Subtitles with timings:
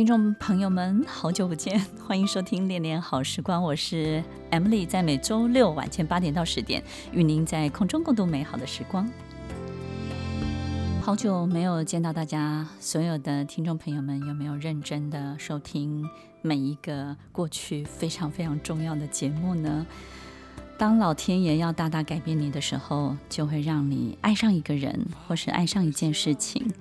[0.00, 6.82] 听众朋友们，好久不见，欢迎收听《恋恋好时光》，我是 Emily，在每周六晚间八点到十点，
[7.12, 9.06] 与您在空中共度美好的时光。
[11.02, 16.08] 好久没有见到大家，所有的听众朋友们，有没有认真的收听
[16.40, 19.86] 每一个过去非常非常重要的节目呢？
[20.78, 26.72] 当老天爷要大大改变你的时候，就会让你爱上一个人，或是爱上一件事情。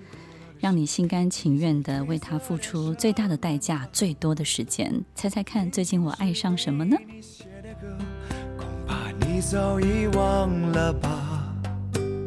[0.59, 5.04] 让你心甘情愿的为他付出最大的代价、最多的时间。
[5.16, 6.98] 猜猜看，最近我爱上什么呢？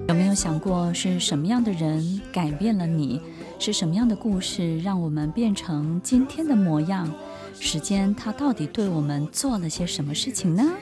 [0.09, 3.21] 有没有想过是什么样的人改变了你？
[3.59, 7.13] 是什么样的故事让我们变成今天的模样？
[7.61, 10.73] 时间它到底对我们做了些什么事情呢？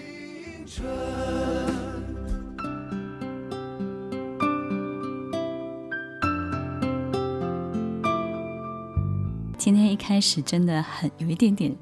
[9.60, 11.76] 今天一开始真的很有一点点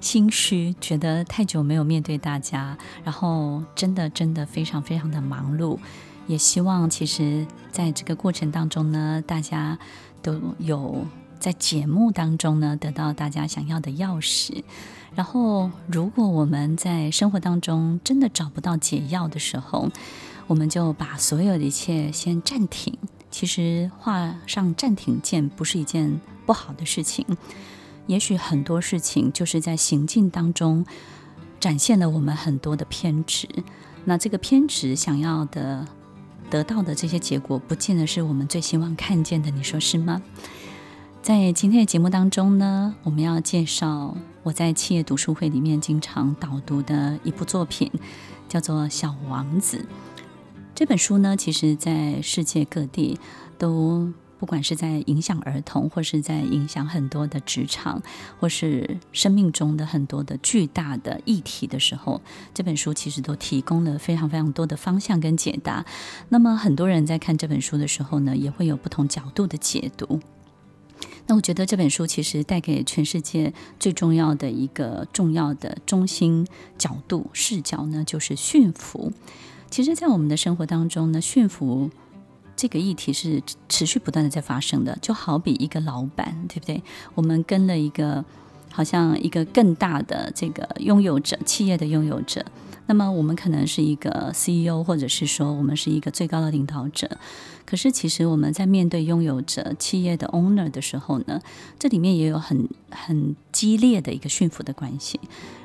[0.00, 5.76] 心虚，觉得太久没有面对大家，然后真的真的非常非常的忙碌，
[6.28, 9.76] 也希望其实在这个过程当中呢，大家
[10.22, 11.04] 都有
[11.40, 14.62] 在节目当中呢得到大家想要的钥匙。
[15.16, 19.90] 然后如果我们在生活当中真的找不到解药的时候，
[20.46, 22.96] 我们就把所有的一切先暂停。
[23.32, 27.26] 其实画上暂停键不是一件不好的事情，
[28.06, 30.86] 也许很多事情就是在行进当中
[31.60, 33.48] 展现了我们很多的偏执。
[34.04, 35.86] 那这个偏执想要的
[36.48, 40.22] 得到的这些结果，不见得是我们最希望看见的，你说是吗？
[41.20, 47.90] 在今天的节目当中呢，我们要介绍我在企业读书会里面经常导读的一部作品，
[48.48, 49.78] 叫做《小王子》。
[50.72, 53.18] 这本书呢，其实在世界各地
[53.58, 58.02] 都，不管是在影响儿童，或是在影响很多的职场，
[58.38, 62.20] 或是生命中的很多的巨大的议题的时候，
[62.52, 65.84] 这本书其实都提供了非常非常多的方向跟解答。
[66.28, 70.20] 那么很多人在看这本书的时候呢，也会有不同角度的解读。
[71.26, 76.46] 那我觉得这本书其实带给全世界最重要的一个重要的中心
[76.78, 79.12] 角度视角呢，就是驯服。
[79.68, 81.90] 其实，在我们的生活当中呢，驯服
[82.56, 84.96] 这个议题是持续不断的在发生的。
[85.02, 86.82] 就好比一个老板，对不对？
[87.14, 88.24] 我们跟了一个
[88.72, 92.44] 好像一个更大的这个拥有者，企业的拥有者。
[92.86, 97.18] 那么，我们可能是一个 CEO，或者是说我们是一个最高的领导者。
[97.66, 101.42] 可是，其实我们在面对拥有者企业的 owner 的时候呢，
[101.78, 105.20] 这里面也有很很激烈的一个驯服的关系。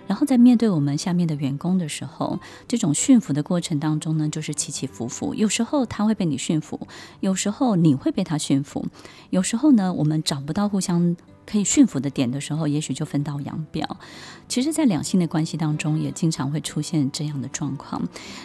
[0.07, 5.33] 然后在面对我们下面的员工的时候，这种驯服的过程当中呢，就是起起伏伏。
[5.35, 6.87] 有时候他会被你驯服，
[7.21, 8.85] 有时候你会被他驯服，
[9.29, 11.15] 有时候呢，我们找不到互相
[11.51, 13.97] 可以驯服的点的时候，也许就分道扬镳。
[14.47, 18.01] 其实，在两性的关系当中，也经常会出现这样的状况。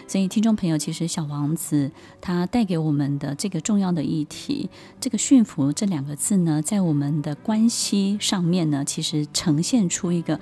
[0.09, 1.89] 所以，听众朋友，其实《小王子》
[2.21, 4.69] 他带给我们的这个重要的议题，
[5.01, 10.41] 这个“驯服”这两个字呢，在我们的关系上面呢，其实呈现出一个。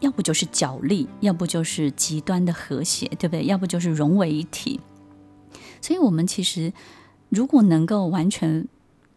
[0.00, 3.44] 要不就是角力，要不就是极端的和谐，对不对？
[3.44, 4.80] 要不就是融为一体。
[5.80, 6.72] 所以，我们其实
[7.28, 8.66] 如果能够完全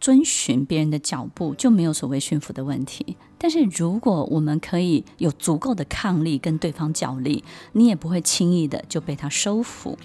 [0.00, 3.16] 遵循别人的脚步，就没有所谓驯服的问题。
[3.38, 9.98] 但是，如果我们可以有足够的抗力跟对方角力，你也不会轻易的就被他收服。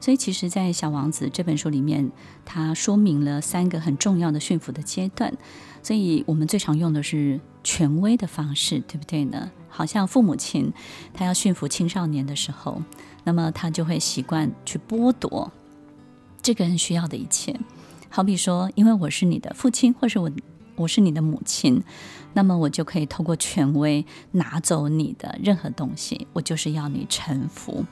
[0.00, 2.10] 所以，其实，在《小王子》这本书里面，
[2.44, 5.32] 他说明了三个很重要的驯服的阶段。
[5.82, 9.50] 所以我们最常用的是权威的方式，对不对呢？
[9.68, 10.72] 好像父母亲
[11.14, 12.82] 他要驯服青少年的时候，
[13.24, 15.50] 那么他就会习惯去剥夺
[16.42, 17.58] 这个人需要的一切。
[18.08, 20.30] 好比说，因为我是你的父亲，或是我
[20.76, 21.82] 我是你的母亲，
[22.34, 27.84] 那么我就可以透过权威拿走你的任何东西，我就是要你臣服。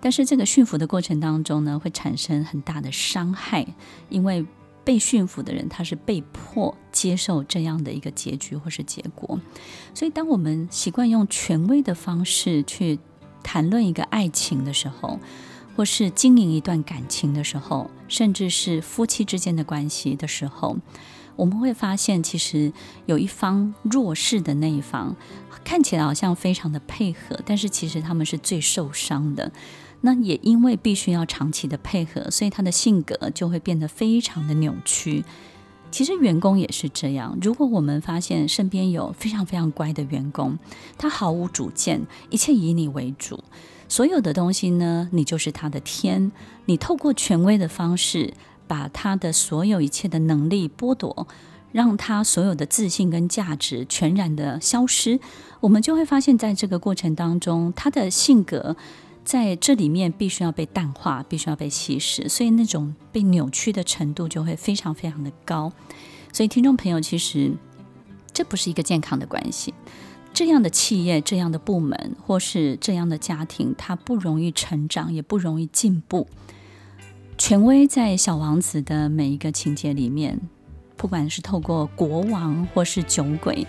[0.00, 3.66] 但是这个驯服的过程当中呢，会产生很大的伤害，
[4.08, 4.44] 因为。
[4.86, 9.40] 被驯服的人，他是被迫接受这样的一个结局或是结果。
[9.92, 13.00] 所以，当我们习惯用权威的方式去
[13.42, 15.18] 谈论一个爱情的时候，
[15.76, 20.78] 或是经营一段感情的时候，甚至是夫妻之间的关系的时候，
[21.36, 22.72] 我们会发现，其实
[23.04, 25.14] 有一方弱势的那一方，
[25.62, 29.52] 看起来好像非常的配合，但是其实他们是最受伤的。
[30.00, 35.24] 那也因为必须要长期的配合，所以他的性格就会变得非常的扭曲。
[35.90, 37.38] 其实员工也是这样。
[37.40, 40.58] 如果我们发现身边有非常非常乖的员工，
[40.98, 43.42] 他毫无主见，一切以你为主，
[43.88, 46.30] 所有的东西呢，你就是他的天。
[46.66, 48.34] 你透过权威的方式，
[48.66, 51.26] 把他的所有一切的能力剥夺，
[51.72, 55.18] 让他所有的自信跟价值全然的消失，
[55.60, 58.76] 我们就会发现，在这个过程当中，他的性格。
[59.26, 65.72] 在这里面必须要被淡化，必须要被稀释，所以那种被扭曲的程度就会非常非常的高。
[66.32, 67.50] 所以听众朋友，其实
[68.32, 69.74] 这不是一个健康的关系。
[70.32, 76.28] 这样的企业、这样的部门或是这样的家庭，它不容易成长，也不容易进步。
[77.36, 80.40] 权威在小王子的每一个情节里面，
[80.96, 83.66] 不管是透过国王或是酒鬼。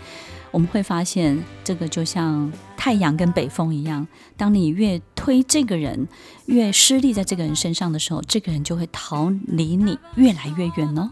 [0.52, 2.52] 我们会发现，这个就像
[2.88, 4.08] 太阳跟北风一样，
[4.38, 6.08] 当你越推这个人，
[6.46, 11.10] 越施力在这个人身上的时候，这个人就会逃离你越来越远哦。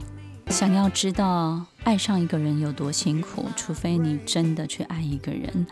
[0.47, 5.67] 想要知道爱上一个人有多辛苦，除非你真的去爱一个人。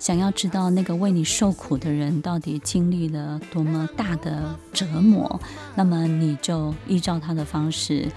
[0.00, 5.38] 想要知道那个为你受苦的人到底经历了多么大的折磨，
[5.74, 8.10] 那么你就依照他的方式。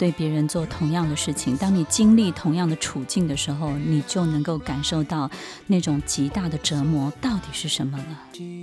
[0.00, 5.30] 对别人做同样的事情，当你经历同样的处境的时候，你就能够感受到
[5.66, 8.18] 那种极大的折磨到底是什么了。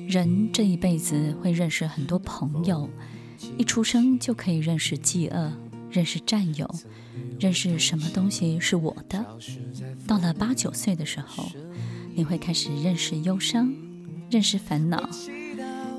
[0.10, 2.90] 人这一辈子会认识很多朋友，
[3.56, 5.54] 一出生就可以认识饥饿，
[5.92, 6.68] 认识占有，
[7.40, 9.24] 认识什么东西是我的。
[10.08, 11.52] 到了八九岁的时候，
[12.16, 13.72] 你会开始认识忧伤，
[14.32, 15.08] 认识烦恼，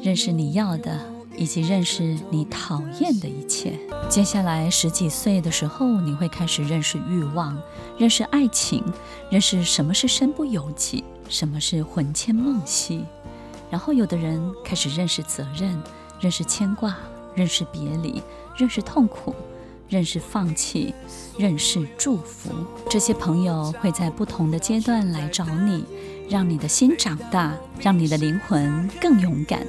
[0.03, 1.18] 认识你要的。
[1.39, 3.79] 以及认识你讨厌的一切。
[4.09, 7.57] 接下来十几岁的时候，你会开始认识欲望，
[7.97, 8.85] 认识爱情，
[9.31, 13.05] 认识什么是身不由己，什么是魂牵梦系。
[13.71, 15.81] 然后，有的人开始认识责任，
[16.21, 16.97] 认识牵挂，
[17.35, 18.23] 认识别离，
[18.57, 19.35] 认识痛苦，
[19.89, 20.93] 认识放弃，
[21.39, 22.51] 认识祝福。
[22.91, 25.85] 这些朋友会在不同的阶段来找你，
[26.31, 29.65] 让你的心长大，让你的灵魂更勇敢。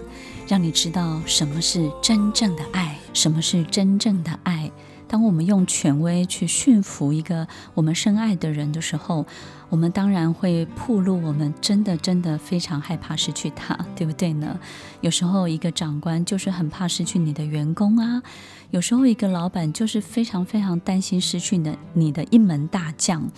[0.49, 4.71] 让你知道什么是真正的爱，什么是真正的爱。
[5.07, 9.27] 当我们用权威去驯服一个我们深爱的人的时候，
[9.69, 14.59] 我们当然会暴露我们真的真的非常害怕失去他，对不对呢？
[15.01, 18.23] 有时候一个长官就是很怕失去你的员工啊，
[18.71, 23.29] 有时候一个老板就是非常非常担心失去的你的一门大将，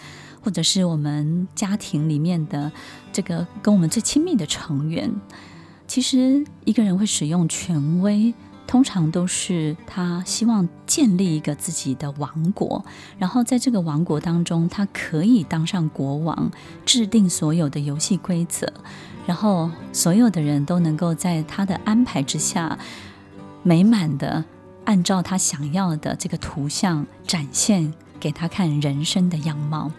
[0.42, 2.72] 或者是我们家庭里面的
[3.12, 5.13] 这个跟我们最亲密的成员。
[5.91, 8.33] 其实，一个人会使用权威，
[8.65, 12.85] 通常都是他希望建立一个自己的王国，
[13.19, 16.49] 然后在这个王国当中，他可以当上国王，
[16.85, 18.71] 制定所有的游戏规则，
[19.27, 22.79] 然后所有的人都能够在他的安排之下，
[23.61, 24.45] 美满的
[24.85, 29.91] 按照他想要的这个图像展现给他看人生的样貌。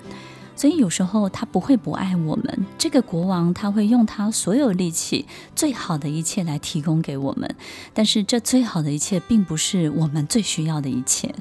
[0.63, 5.27] 所以有时候他不会不爱我们，这个国王他会用他所有力气、
[5.57, 7.53] 最好的一切来提供给我们，
[7.93, 11.35] 但是这最好的一切并不是我们最需要的一切。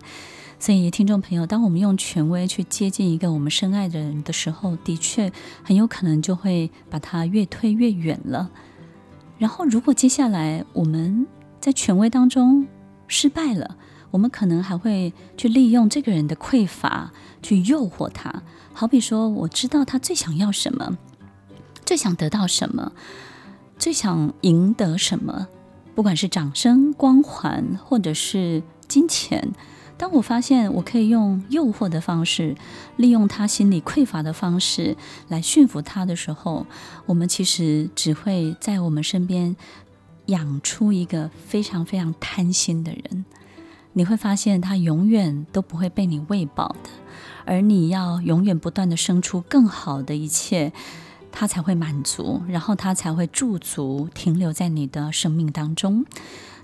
[0.57, 8.49] 所以听众朋友，当我们用权威去接近一个我们深爱的人的时候，的确很有可能就会把他越推越远了。
[9.37, 11.27] 然后如果接下来我们
[11.59, 12.65] 在权威当中
[13.07, 13.77] 失败了，
[14.11, 18.43] 我们可能还会去利用这个人的匮乏去诱惑他。
[18.73, 20.97] 好比说，我知道他最想要什么，
[21.85, 22.91] 最想得到什么，
[23.77, 25.47] 最想赢得什么，
[25.95, 29.51] 不管是掌声、光环，或者是金钱。
[29.97, 32.55] 当我发现我可以用诱惑的方式，
[32.95, 36.65] 利用他心理匮乏的方式来驯服他的时候，
[37.05, 39.55] 我们其实只会在我们身边
[40.25, 43.25] 养出一个非常非常贪心的人。
[43.93, 46.89] 你会发现，他永远都不会被你喂饱的。
[47.43, 50.71] 而你要永远不断地生出更好的一切，
[51.31, 56.05] 他才会满足，然后他才会驻足停留在你的生命当中。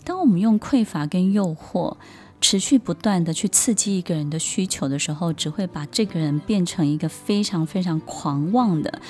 [0.04, 1.98] 当我们用匮乏跟诱惑
[2.40, 9.02] 持续不断地去刺激一个人的需求的时候，只会把这个人变成一个非常非常狂妄的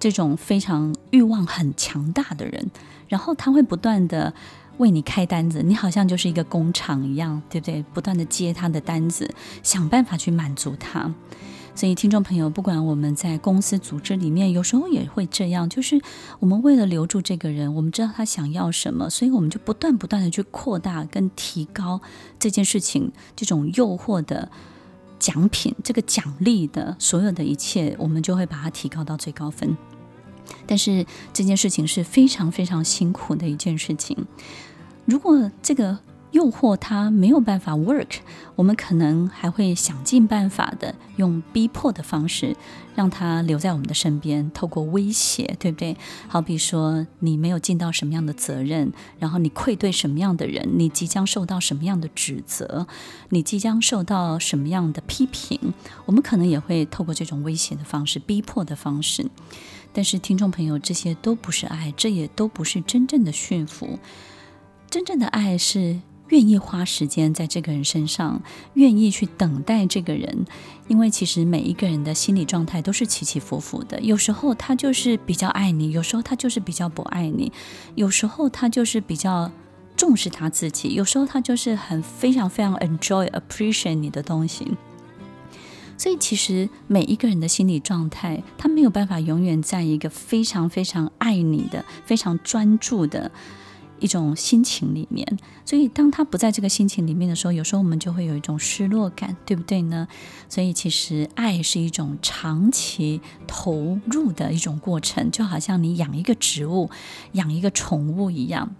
[0.00, 2.70] 这种非常欲望很强大的人，
[3.06, 4.34] 然后他会不断地。
[4.80, 7.84] 为你开单子，你好像就是一个工厂一样，对不对？
[7.94, 9.32] 不断的接他的单子，
[9.62, 11.14] 想办法去满足他。
[11.72, 16.00] 所以，听众朋友，不管我们在公司组织里面，有时候也会这样，就是
[16.40, 22.00] 我们为了留住这个人，我们知道他想要什么，所以我们就不断不断的去扩大跟提高
[22.38, 24.50] 这件事情，这种诱惑的
[25.18, 29.76] 奖品、这个奖励的所有的一切，我们就会把它提高到最高分。
[30.66, 34.26] 但是这件事情是非常非常辛苦的一件事情。
[35.10, 35.98] 如果这个
[36.30, 38.18] 诱惑它没有办法 work，
[38.54, 42.56] 我们可能还会想尽办法的用逼迫的方式
[42.94, 45.96] 让它留在我们的身边，透过威胁，对不对？
[46.28, 52.86] 好比说你没有尽到什么样的责任，然后你愧对什么样的人，你即将受到什么样的指责，
[53.30, 55.58] 你即将受到什么样的批评，
[56.06, 59.26] 我们可能也会透过这种威胁的方式、逼迫的方式。
[59.92, 63.98] 但是听众朋友，这些都不是爱，这也都不是真正的驯服。
[64.90, 68.42] 真正的爱是愿意花时间在这个人身上，
[68.74, 70.44] 愿意去等待这个人，
[70.88, 74.00] 因为其实每一个人的心理状态都是起起伏伏的。
[74.00, 77.52] 有时候他就是比较爱你，有时候他就是比较不爱你，
[77.94, 79.52] 有时候他就是比较
[79.96, 84.76] 重视他自己，有时候他就是很非常非常 enjoy appreciate 你的东西。
[85.96, 93.30] 所以其实每一个人的心理状态，他没有办法永远在一个非常非常爱你的、非常专注的。
[94.00, 100.08] 一种心情里面，所以当他不在这个心情里面的时候，有时候我们就会有一种失落感，对不对呢？
[100.48, 106.90] 所以其实爱是一种长期投入的一种过程，就好像你养一个植物、
[107.32, 108.74] 养一个宠物一样。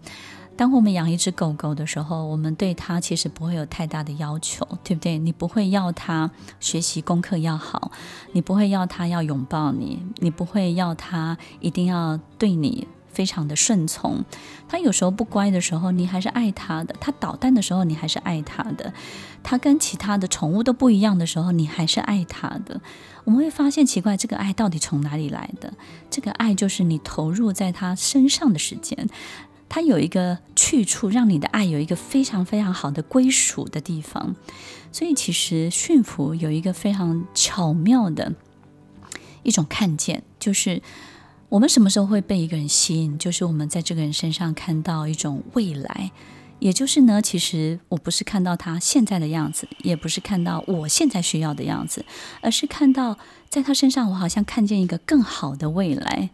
[0.56, 5.16] 当我们养一只狗狗的时候，我们对它其实不会有太大的要求，对不对？
[5.16, 7.92] 你不会要它学习功课要好，
[8.32, 12.86] 你不会要它要拥抱你，你不会要它一定要对你。
[13.12, 14.24] 非常的顺从，
[14.68, 18.92] 他有时候不乖的时候，你还是爱他的；他捣蛋的时候，你还是爱他的；
[19.42, 22.80] 他跟其他的宠物都不一样的时候，你还是爱他的。
[23.24, 25.74] 我们会发现奇怪，这个爱到底从哪里来的？
[26.08, 29.08] 这个爱就是你投入在他身上的时间，
[29.68, 34.34] 他有一个去处，让你的爱有一个非常非常好的归属的地方。
[34.92, 38.32] 所以，其实驯服有一个非常巧妙的
[39.42, 40.82] 一种看见，就是。
[41.50, 43.18] 我们什么时候会被一个人吸引？
[43.18, 46.12] 就是我们在这个人身上看到一种未来，
[46.60, 52.04] 也就是呢，其实我不是看到他现在的样子，也不是看到我现在需要的样子，
[52.40, 56.30] 而是看到在他身上，我好像看见一个更好的未来。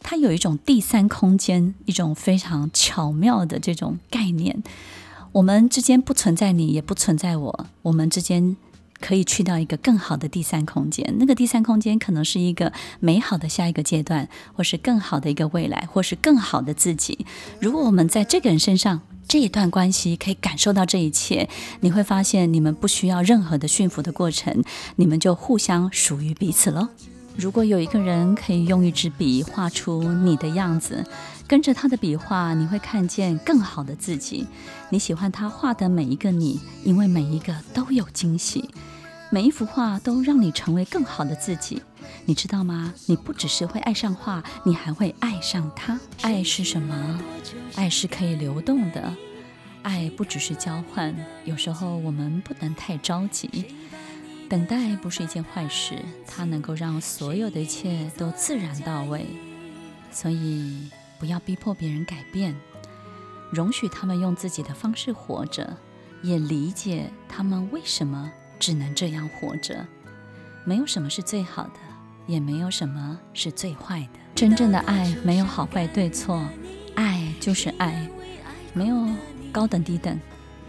[0.00, 4.64] 他有一种第三空间，一种非常巧妙的这种概念。
[5.30, 8.56] 我们之间不存在你，也不存在我，我们之间。
[9.00, 17.26] 可以去到一个更好的第三空间，那个第三空间可能是一个美好的下一个阶段，或是更好的一个未来，或是更好的自己。
[17.60, 21.48] 如果我们在这个人身上这一段关系可以感受到这一切，
[21.80, 24.62] 你会发现你们不需要任何的驯服的过程，
[24.96, 26.88] 你们就互相属于彼此喽。
[27.36, 31.06] 如果有一个人可以用一支笔画出你的样子，
[31.50, 34.46] 跟着他的笔画，你会看见更好的自己。
[34.88, 38.70] 你喜欢他画的每一个你，因为每一个都有惊喜。
[39.30, 41.82] 每一幅画都让你成为更好的自己，
[42.24, 42.94] 你知道吗？
[43.06, 45.98] 你不只是会爱上画，你还会爱上它。
[46.22, 47.20] 爱是什么？
[47.74, 49.12] 爱是可以流动的，
[49.82, 51.12] 爱不只是交换。
[51.44, 53.74] 有时候我们不能太着急，
[54.48, 59.26] 等待不是一件坏事，它能够让所有的一切都自然到位。
[60.12, 60.88] 所以
[61.20, 62.56] 不要逼迫别人改变，
[63.52, 65.76] 容许他们用自己的方式活着，
[66.22, 68.32] 也理解他们为什么。
[68.58, 69.86] 只能这样活着，
[70.64, 71.80] 没有什么是最好的，
[72.26, 74.20] 也没有什么是最坏的。
[74.34, 76.46] 真正的爱没有好坏对错，
[76.94, 78.06] 爱就是爱，
[78.74, 79.08] 没有
[79.50, 80.20] 高等低等。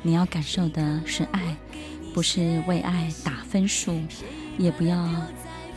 [0.02, 1.58] 你要感受的是爱，
[2.14, 4.02] 不是为爱打分数，
[4.58, 5.06] 也不要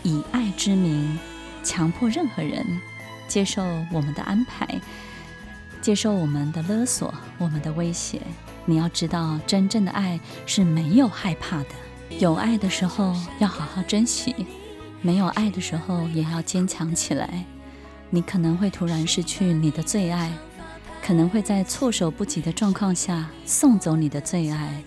[0.05, 1.19] 以爱之名
[1.65, 2.65] 强迫任何人
[3.29, 3.63] 接受
[3.93, 4.67] 我们的安排，
[5.81, 8.21] 接受我们的勒索，我们的威胁。
[8.65, 11.69] 你要知道，真正的爱是没有害怕的。
[12.19, 14.35] 有爱的时候要好好珍惜，
[15.03, 17.45] 没有爱的时候也要坚强起来。
[18.11, 20.31] 你可能会突然失去你的最爱，
[21.03, 24.83] 可能会在措手不及的状况下送走你的最爱。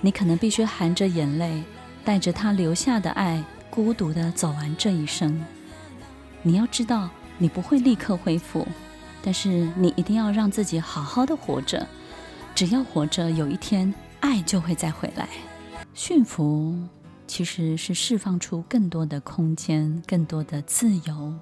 [0.00, 1.62] 你可能必须含着眼泪，
[2.04, 5.44] 带着他留下的爱，孤独地走完这一生。
[6.42, 8.68] 你要知道，你不会立刻恢复，
[9.22, 11.84] 但是你一定要让自己好好的活着。
[12.54, 15.26] 只要活着，有一天爱就会再回来。
[15.94, 16.76] 驯服
[17.26, 21.32] 其实是释放出更多的空间，更多的自由，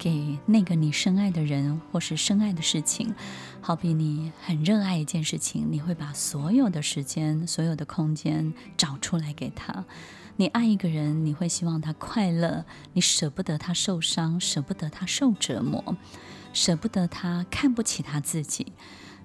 [0.00, 3.14] 给那个你深爱的人或是深爱的事情。
[3.60, 9.84] 好比你很热爱一件事情，你会把所有的时间、所有的空间找出来给他。
[10.36, 12.64] 你爱一个人，你会希望他快乐，
[12.94, 15.94] 你舍不得他受伤，舍不得他受折磨，
[16.54, 18.72] 舍不得他看不起他自己。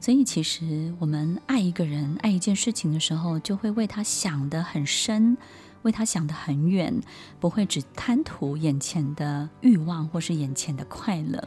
[0.02, 5.38] 所以，其实我们爱一个人、爱一件事情的时候，就会为他想得很深，
[5.86, 7.00] 为他想得很远，
[7.40, 11.42] 不会只贪图眼前的欲望或是眼前的快乐。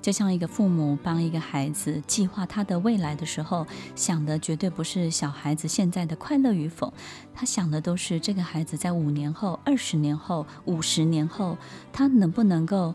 [0.00, 6.94] 就像一个父母帮一个孩子计划他的未来的时候，想的绝对不是小孩子现在的快乐与否，
[7.34, 11.58] 他想的都是这个孩子在五年后、二十年后、五十年后，
[11.92, 12.94] 他能不能够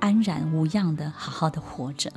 [0.00, 2.12] 安然无恙的好好的活着。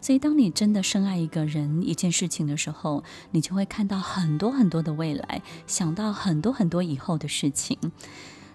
[0.00, 3.02] 所以，当你真的深爱一个人、一件事情的时候，
[3.32, 7.76] 你就会看到很多很多的未来，想到很多很多以后的事情。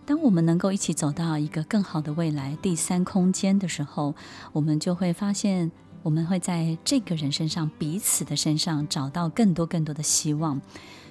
[0.05, 4.15] 当我们能够一起走到一个更好的未来、第三空间的时候，
[4.51, 5.71] 我们就会发现，
[6.01, 10.61] 我们会在这个人身上、彼此的身上找到更多更多的希望。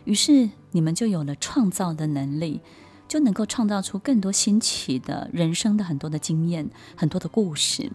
[0.04, 2.60] 于是，你们就有了创造的能力，
[3.08, 7.90] 就能够创造出更多新奇的人生的很多的经验、很多的故事。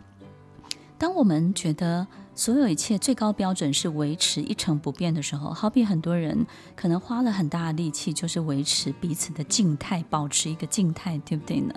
[0.98, 11.74] 当我们觉得，所有一切最高标准是维持一成不变的时候，好比很多人可能花了很大的力气，就是维持彼此的静态，保持一个静态，对不对呢？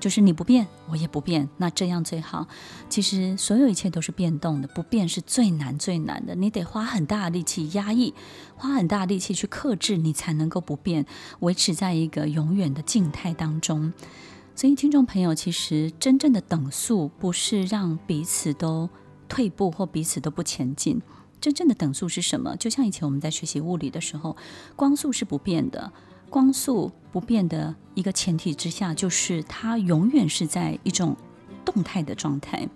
[0.00, 2.48] 就是你不变，我也不变，那这样最好。
[2.88, 6.34] 其实所有一切都是变动的，不变是最难最难的。
[6.34, 8.14] 你得花很大的力气压抑，
[8.56, 11.04] 花很大的力气去克制，你才能够不变，
[11.40, 13.92] 维持在一个永远的静态当中。
[14.56, 18.88] 所以，听众朋友，其实真正的等速不是让彼此都。
[19.32, 21.00] 退步或彼此都不前进，
[21.40, 22.54] 真正的等速是什么？
[22.56, 24.36] 就像以前我们在学习物理的时候，
[24.76, 25.90] 光速是不变的。
[26.28, 31.16] 光速不变的一个前提之下，就是它永远是在一种
[31.64, 32.68] 动态的状态。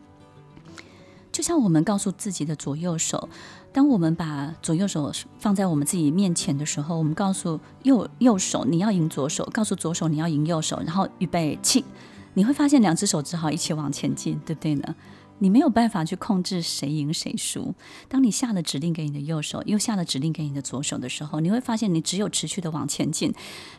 [1.31, 3.29] 就像我们告诉自己的左右手，
[3.71, 11.85] 当我们把左右手放在我们自己面前的时候，我们告诉右右手你要赢左手，告诉左手你要赢右手，然后预备起，
[12.33, 14.95] 你会发现两只手只好一起往前进，对不对呢？
[15.39, 17.75] 你没有办法去控制谁赢谁输。
[18.09, 23.35] 当你下了指令给你的右手，又下了指令给你的左手的时候，你会发现你只有持续的往前进，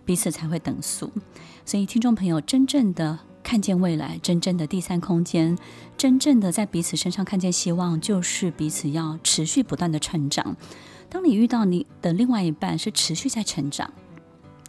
[0.05, 1.11] 彼此才会等速。
[1.65, 5.57] 所以，听众朋友，真正的看见未来，真正的第三空间，
[5.97, 10.55] 真正的在彼此身上看见希望，就是彼此要持续不断的成长。
[11.09, 13.91] 当你遇到你的另外一半是持续在成长，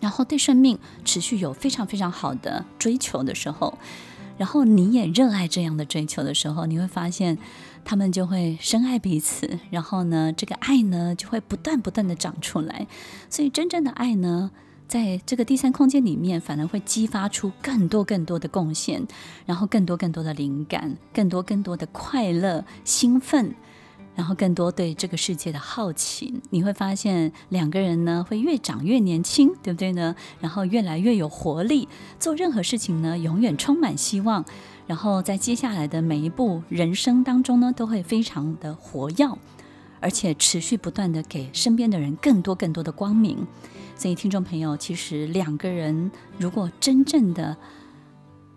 [0.00, 3.76] 然后对生命持续有非常非常好的追求的时候。
[4.38, 7.36] 然后你也热爱这样的追求的时候，你会发现
[7.84, 12.86] 他们就会深爱彼此，然后呢，这个爱呢就会不断不断的长出来。
[13.28, 14.50] 所以真正的爱呢，
[14.86, 19.06] 在这个第三空间里面，反而会激发出更多更多的贡献，
[19.44, 23.54] 然后更多更多的灵感，更多更多的快乐、兴奋。
[24.18, 30.16] 然后更多对这个世界的好奇，你会发现两个人呢会越长越年轻，对不对呢？
[30.40, 34.44] 然后越来越有活力，做任何事情呢永远充满希望。
[34.88, 39.38] 然后在接下来的每一步人生当中呢，都会非常的活跃，
[40.00, 43.46] 而且持续不断的给身边的人更多更多的光明。
[43.94, 47.56] 所以听众朋友，其实两个人如果真正的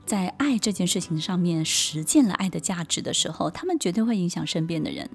[0.07, 5.07] 在爱这件事情上面实践了爱的价值的时候，他们绝对会影响身边的人。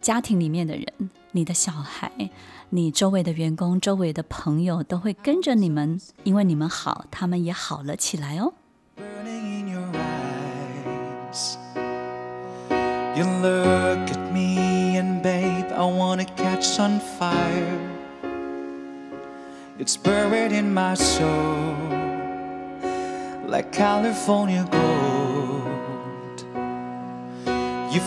[0.00, 0.86] 家庭里面的人，
[1.32, 2.10] 你的小孩，
[2.70, 8.52] 你周围的员工，周围的朋友都会跟着你们，因为你们好，他们也好了起来哦。
[13.16, 13.24] You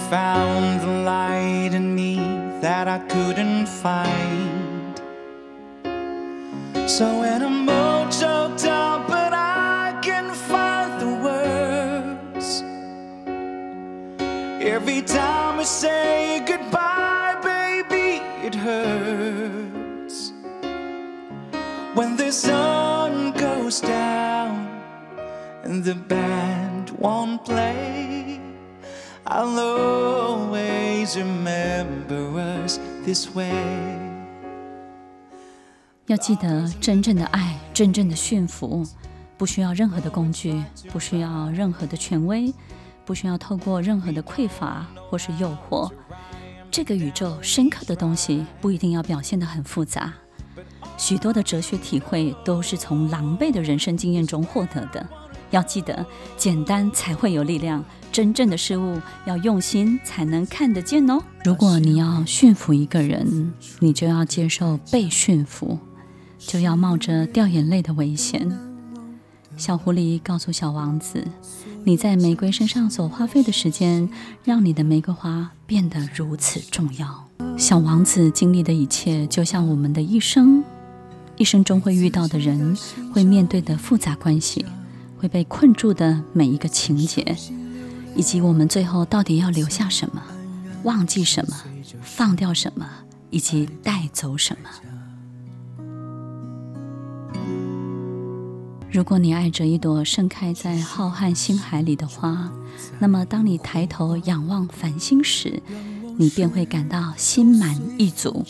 [0.09, 2.15] found the light in me
[2.61, 4.99] that I couldn't find.
[6.89, 12.63] So when I'm all choked up, but I can find the words.
[14.61, 20.33] Every time we say goodbye, baby, it hurts.
[21.93, 24.67] When the sun goes down
[25.63, 28.28] and the band won't play.
[29.31, 33.53] I'll always remember us this way.
[36.07, 38.83] 要记得，真正的爱，真正的驯服，
[39.37, 40.59] 不需要任何的工具，
[40.91, 42.51] 不需要任何的权威，
[43.05, 45.91] 不需要透过任何的匮乏或是诱惑。
[46.71, 50.11] 这个宇宙深刻的东西，不一定要表现得很复杂。
[50.97, 55.07] 许多的哲学体会，都是从狼狈的人生经验中获得的。
[55.51, 56.05] 要记得，
[56.37, 57.83] 简单才会有力量。
[58.11, 61.21] 真正的事物要用心才能看得见哦。
[61.45, 65.77] 如果你要驯服一个人，你就要接受被驯服，
[66.39, 68.51] 就要冒着掉眼泪的危险。
[69.55, 71.23] 小狐狸告诉小王子
[71.85, 74.09] ：“你在玫瑰身上所花费的时间，
[74.43, 77.25] 让你的玫瑰花变得如此重要。”
[77.57, 80.63] 小王子经历的一切，就像我们的一生。
[81.37, 82.75] 一生中会遇到的人，
[83.13, 84.65] 会面对的复杂关系，
[85.19, 87.35] 会被困住的每一个情节，
[88.15, 90.23] 以及我们最后到底要留下什么，
[90.83, 91.57] 忘记什么，
[92.01, 92.89] 放掉什么，
[93.29, 94.69] 以及带走什么。
[98.91, 102.49] 如果你爱着一朵盛开在浩瀚星海里的花，
[102.97, 105.61] 那么当你抬头仰望繁星时，
[106.17, 108.45] 你便会感到心满意足，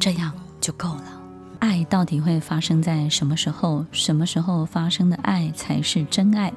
[0.00, 1.17] 这样就够了。
[1.58, 3.84] 爱到底会发生在什么时候？
[3.92, 6.52] 什么时候发生的爱才是真爱？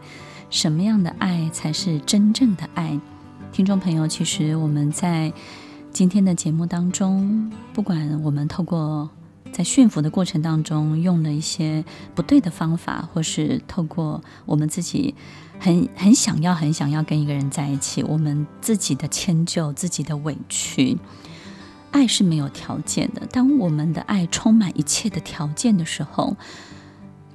[0.49, 2.99] 什么样的爱才是真正的爱？
[3.51, 5.33] 听众朋友，其实我们在
[5.91, 9.09] 今天的节目当中，不管我们透过
[9.51, 11.83] 在驯服的过程当中用了一些
[12.13, 15.15] 不对的方法，或是透过我们自己
[15.59, 20.97] 很很想要、很想要跟一个人在一起，我们自己的迁就、自己的委屈，
[21.91, 23.25] 爱是没有条件的。
[23.27, 26.35] 当我们的爱充满一切的条件的时候，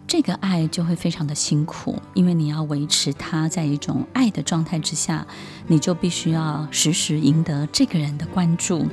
[0.07, 5.27] 这个爱就会非常的辛苦，因为你要维持它在一种爱的状态之下，
[5.67, 8.87] 你就必须要时时赢得这个人的关注，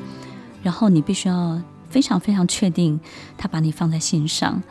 [0.62, 1.62] 然后你必须要。
[1.89, 2.99] 非常非常确定，
[3.38, 4.63] 他把你放在心上，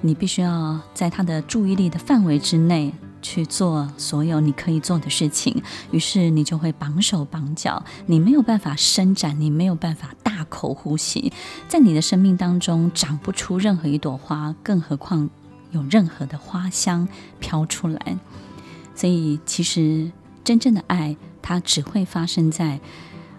[0.00, 2.92] 你必须要在他的注意力的范围之内
[3.26, 5.60] 去做所有你可以做的事情。
[5.90, 11.32] 于是你就会绑手绑脚，你没有办法伸展，你没有办法大口呼吸，
[11.66, 15.28] 在你的生命当中长不出任何一朵花，更何况
[15.72, 17.08] 有任何的花香
[17.40, 18.16] 飘出来。
[18.94, 20.12] 所以，其实
[20.44, 22.78] 真正的爱，它只会发生在。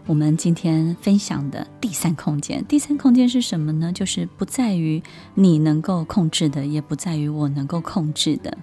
[0.05, 3.91] 我们今天分享的第三空间，第三空间是什么呢？
[3.91, 8.57] 就是不在于你能够控制的，也不在于我能够控制的。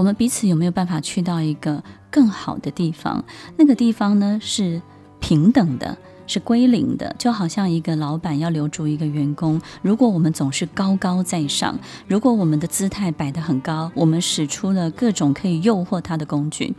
[0.00, 3.22] 我们彼此有没有办法去到一个更好的地方？
[3.58, 4.80] 那个地方呢，是
[5.20, 7.14] 平等的，是归零的。
[7.18, 16.74] 就好像一个老板要留住一个员工，如果我们总是高高在上，如果我们的姿态摆得很高，我们使出了各种可以诱惑他的工具。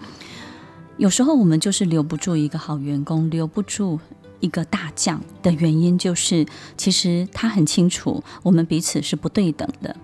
[0.98, 4.00] 有时候我们就是留不住一个好员工，留不住
[4.40, 6.44] 一个大将的原因，就是
[6.76, 9.96] 其实他很清楚，我们彼此是不对等的。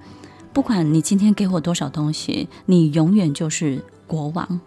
[0.57, 4.59] 不管你今天给我多少东西，你永远就是国王，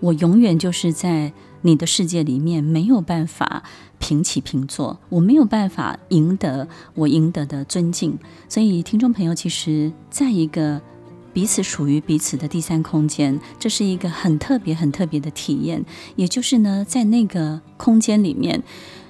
[0.00, 3.62] 我永远就是在你的世界里面没有办法
[4.00, 8.18] 平起平坐，我没有办法赢得我赢得的尊敬。
[8.48, 10.82] 所以，听众朋友，其实在一个。
[11.32, 15.84] 彼此属于彼此的第三空间，这是一个很特别、很特别的体验。
[16.16, 18.64] 也就是呢，在那个空间里面，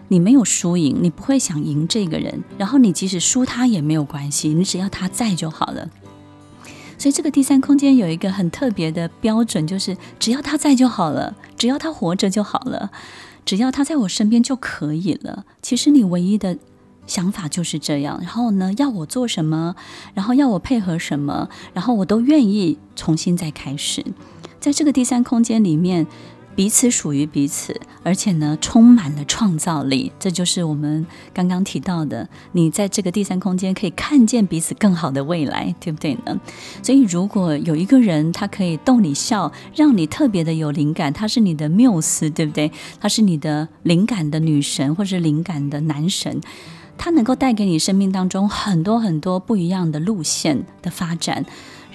[0.08, 5.88] 你没有输赢，你不会想赢这个人，然后你即使输他也没有关系，你只要他在就好了。
[6.98, 12.90] 所以这个第三空间有一个很特别的标准，就是只要他在就好了，只要他活着就好了，
[13.44, 15.44] 只要他在我身边就可以了。
[15.62, 16.58] 其实你唯一的。
[17.06, 19.76] 想法就是这样，然后呢，要我做什么，
[20.12, 24.04] 然后要我配合什么，然后我都愿意重新再开始。
[24.58, 26.04] 在这个第三空间里面，
[26.56, 30.10] 彼此属于彼此，而且呢，充满了创造力。
[30.18, 36.40] 这就是我们刚刚提到的，你在这个第三空间可以看见彼此更好的未来，对不对呢？
[36.82, 42.72] 所以，如果有一个人他可以逗你笑，让你特别的有灵感，他是你的缪斯，对不对？
[42.98, 46.40] 他是你的灵感的女神，或是灵感的男神。
[46.98, 51.44] 它能够带给你生命当中很多很多不一样的路线的发展，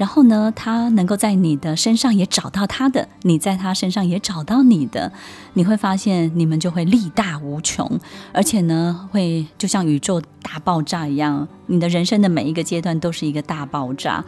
[0.02, 5.12] 然后呢，他能够在你的身上也找到他的，你在他身上也找到你的，
[5.54, 8.00] 你会发现你们就会力大无穷，
[8.34, 14.26] 而且呢，会就像宇宙大爆炸一样，你的人生的每一个阶段都是一个大爆炸，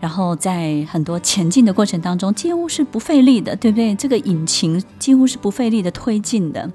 [0.00, 3.94] 然后在很多前进的过程当中，几乎是不费力的，对不对？
[3.94, 6.68] 这个引擎几乎是不费力的推进的。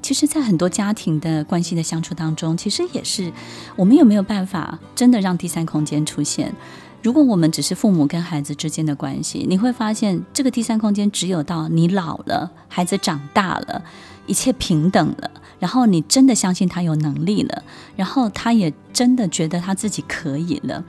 [0.00, 3.32] 其实，在很多家庭的关系的相处当中，其实也是
[3.74, 6.54] 我们有没有办法真的让第三空间出现？
[7.04, 13.84] 如果我们只是父母跟孩子之间的关系，你会发现这个第三空间只有到你老了，孩子长大了，
[14.24, 17.62] 一切平等了，然后你真的相信他有能力了，
[17.94, 20.82] 然后他也真的觉得他自己可以了。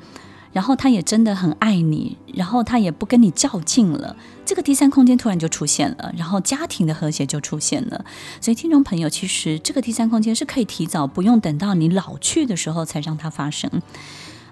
[0.54, 8.06] 然后他也真的很爱你，然后他也不跟你较劲了，这个第三空间突然就出现了，然后家庭的和谐就出现了。
[8.40, 13.70] 所以听众朋友，其实这个第三空间是可以提早，不用等到你老去的时候才让它发生。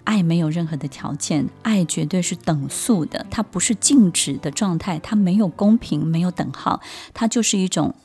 [0.04, 6.82] 爱没有任何的条件，爱绝对是等速的，它不是静止的状态，它没有公平，没有等号，
[7.13, 7.96] 它就是一种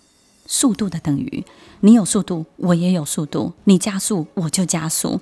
[0.46, 1.44] 速度的等于。
[1.80, 5.20] 你有速度，我也有速度，你加速，我就加速。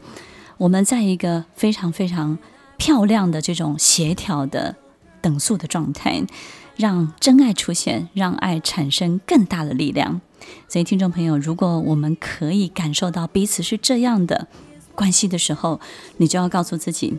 [0.58, 2.38] 我们在一个非常非常。
[2.78, 4.76] 漂亮的这种协调的
[5.22, 6.22] 等速的状态，
[6.76, 10.20] 让真爱出现，让爱产生更大的力量。
[10.68, 14.48] 所以，听众朋友，如果我们可以感受到彼此是这样的，
[14.96, 15.78] 关系的时候，
[16.16, 17.16] 你就要告诉自己，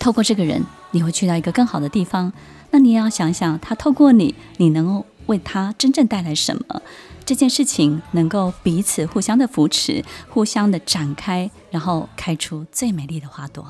[0.00, 2.32] 透过这个人，你会去到一个更好的地方。
[2.72, 6.82] 那你也要想想，他透过你，你能够为他真正带来什么？
[7.24, 13.66] 这件事情能够彼此互相的扶持，互相的展开，然后开出最美丽的花朵。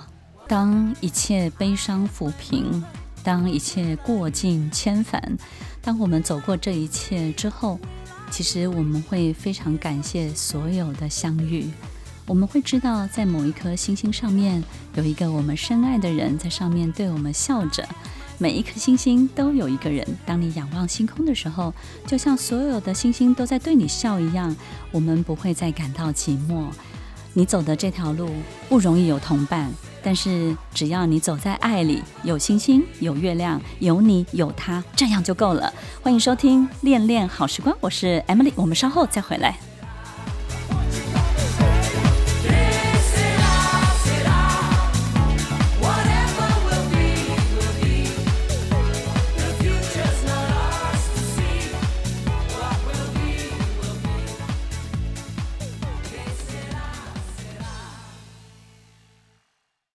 [0.49, 2.83] 当一切悲伤抚平，
[3.23, 5.39] 当一切过尽千帆，
[5.81, 7.79] 当我们走过这一切之后，
[8.31, 11.71] 其实我们会非常感谢所有的相遇。
[12.27, 17.87] 我们会知道，在某一颗星星上面，有一个我们深爱的人在上面对我们笑着。
[18.39, 20.07] 每一颗星星都有一个人。
[20.25, 21.73] 当你仰望星空的时候，
[22.07, 24.57] 就像所有的星星都在对你笑一样，
[24.91, 26.65] 我们不会再感到寂寞。
[27.35, 28.31] 你走的这条路
[28.71, 29.71] 不容易有同伴，
[30.03, 35.71] 但是只要你走在爱里，有星星，有月亮，有你，有他，这样就够了。
[36.01, 39.59] 欢迎收听《恋恋好时光》，我是 Emily，我们稍后再回来。